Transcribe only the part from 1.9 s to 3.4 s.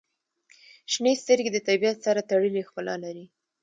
سره تړلې ښکلا لري.